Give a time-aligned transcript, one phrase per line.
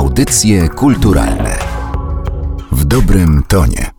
[0.00, 1.58] Audycje kulturalne
[2.72, 3.90] w dobrym tonie.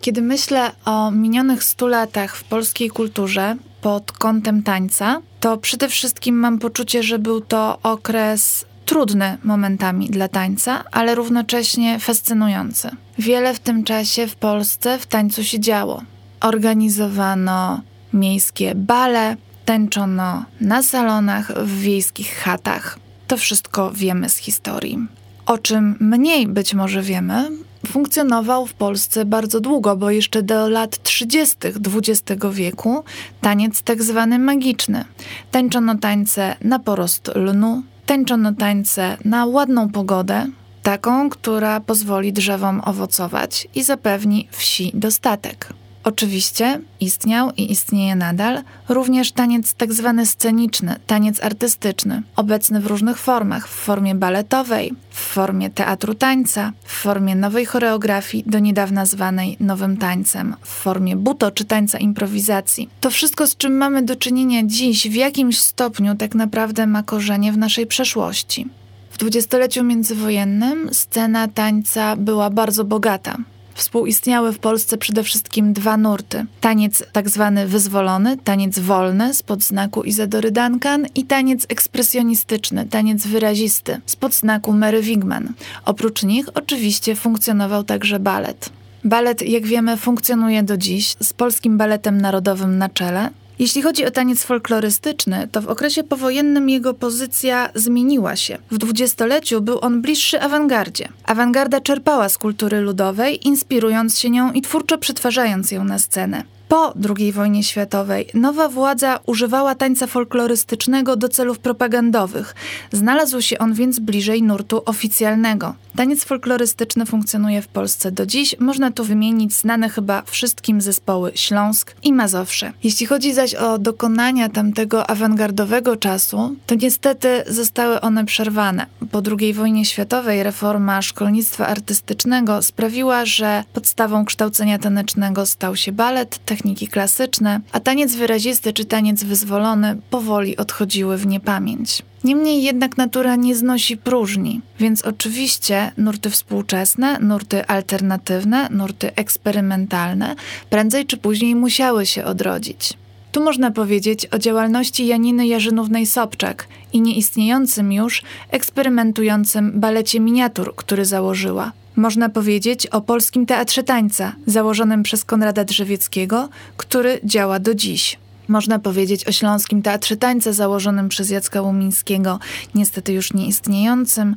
[0.00, 6.38] Kiedy myślę o minionych stu latach w polskiej kulturze pod kątem tańca, to przede wszystkim
[6.38, 12.90] mam poczucie, że był to okres trudny momentami dla tańca, ale równocześnie fascynujący.
[13.18, 16.02] Wiele w tym czasie w Polsce w tańcu się działo.
[16.40, 17.80] Organizowano
[18.12, 22.98] miejskie bale, tańczono na salonach, w wiejskich chatach.
[23.26, 25.21] To wszystko wiemy z historii.
[25.46, 27.50] O czym mniej być może wiemy,
[27.86, 31.56] funkcjonował w Polsce bardzo długo, bo jeszcze do lat 30.
[31.64, 33.04] XX wieku
[33.40, 35.04] taniec tak zwany magiczny.
[35.50, 40.46] Tańczono tańce na porost lnu, tańczono tańce na ładną pogodę,
[40.82, 45.72] taką, która pozwoli drzewom owocować i zapewni wsi dostatek.
[46.04, 53.18] Oczywiście istniał i istnieje nadal również taniec tak zwany sceniczny, taniec artystyczny, obecny w różnych
[53.18, 54.92] formach, w formie baletowej,
[55.32, 61.50] formie teatru tańca, w formie nowej choreografii, do niedawna zwanej nowym tańcem, w formie buto
[61.50, 62.88] czy tańca improwizacji.
[63.00, 67.52] To wszystko, z czym mamy do czynienia dziś, w jakimś stopniu tak naprawdę ma korzenie
[67.52, 68.66] w naszej przeszłości.
[69.10, 73.36] W dwudziestoleciu międzywojennym scena tańca była bardzo bogata.
[73.74, 76.46] Współistniały w Polsce przede wszystkim dwa nurty.
[76.60, 84.00] Taniec tak zwany wyzwolony, taniec wolny spod znaku Izadory Duncan i taniec ekspresjonistyczny, taniec wyrazisty
[84.06, 85.52] spod znaku Mary Wigman.
[85.84, 88.70] Oprócz nich oczywiście funkcjonował także balet.
[89.04, 93.30] Balet, jak wiemy, funkcjonuje do dziś z Polskim Baletem Narodowym na czele,
[93.62, 98.58] jeśli chodzi o taniec folklorystyczny, to w okresie powojennym jego pozycja zmieniła się.
[98.70, 101.08] W dwudziestoleciu był on bliższy awangardzie.
[101.24, 106.44] Awangarda czerpała z kultury ludowej, inspirując się nią i twórczo przetwarzając ją na scenę.
[106.72, 112.54] Po II wojnie światowej nowa władza używała tańca folklorystycznego do celów propagandowych.
[112.92, 115.74] Znalazł się on więc bliżej nurtu oficjalnego.
[115.96, 118.54] Taniec folklorystyczny funkcjonuje w Polsce do dziś.
[118.58, 122.72] Można tu wymienić znane chyba wszystkim zespoły Śląsk i Mazowsze.
[122.84, 128.86] Jeśli chodzi zaś o dokonania tamtego awangardowego czasu, to niestety zostały one przerwane.
[129.10, 136.38] Po II wojnie światowej reforma szkolnictwa artystycznego sprawiła, że podstawą kształcenia tanecznego stał się balet,
[136.62, 142.02] techniki klasyczne, a taniec wyrazisty czy taniec wyzwolony powoli odchodziły w niepamięć.
[142.24, 150.34] Niemniej jednak natura nie znosi próżni, więc oczywiście nurty współczesne, nurty alternatywne, nurty eksperymentalne
[150.70, 152.92] prędzej czy później musiały się odrodzić.
[153.32, 156.54] Tu można powiedzieć o działalności Janiny Jarzynównej-Sobczak
[156.92, 161.72] i nieistniejącym już eksperymentującym balecie miniatur, który założyła.
[161.96, 168.18] Można powiedzieć o Polskim Teatrze Tańca, założonym przez Konrada Drzewieckiego, który działa do dziś.
[168.48, 172.38] Można powiedzieć o Śląskim Teatrze Tańca założonym przez Jacka Łumińskiego,
[172.74, 174.36] niestety już nieistniejącym,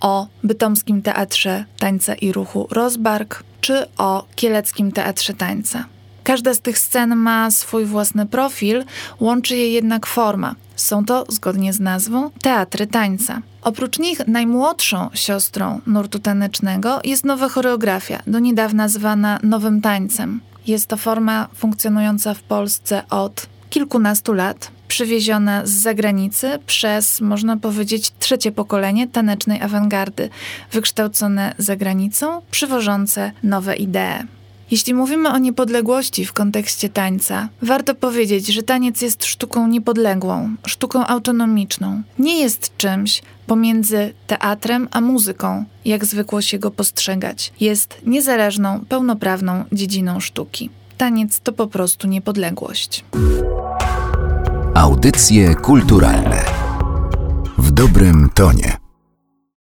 [0.00, 5.95] o Bytomskim Teatrze Tańca i Ruchu Rozbark, czy o Kieleckim Teatrze Tańca.
[6.26, 8.84] Każda z tych scen ma swój własny profil,
[9.20, 10.54] łączy je jednak forma.
[10.76, 13.42] Są to, zgodnie z nazwą, teatry tańca.
[13.62, 20.40] Oprócz nich najmłodszą siostrą nurtu tanecznego jest nowa choreografia, do niedawna zwana nowym tańcem.
[20.66, 28.12] Jest to forma funkcjonująca w Polsce od kilkunastu lat, przywieziona z zagranicy przez, można powiedzieć,
[28.18, 30.28] trzecie pokolenie tanecznej awangardy,
[30.72, 34.35] wykształcone za granicą, przywożące nowe idee.
[34.70, 41.06] Jeśli mówimy o niepodległości w kontekście tańca, warto powiedzieć, że taniec jest sztuką niepodległą, sztuką
[41.06, 42.02] autonomiczną.
[42.18, 47.52] Nie jest czymś pomiędzy teatrem a muzyką, jak zwykło się go postrzegać.
[47.60, 50.70] Jest niezależną, pełnoprawną dziedziną sztuki.
[50.96, 53.04] Taniec to po prostu niepodległość.
[54.74, 56.44] Audycje kulturalne
[57.58, 58.85] w dobrym tonie.